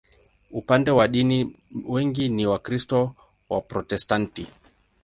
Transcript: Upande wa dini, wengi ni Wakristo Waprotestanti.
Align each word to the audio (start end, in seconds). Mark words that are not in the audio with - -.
Upande 0.51 0.91
wa 0.91 1.07
dini, 1.07 1.55
wengi 1.89 2.29
ni 2.29 2.45
Wakristo 2.47 3.15
Waprotestanti. 3.49 4.47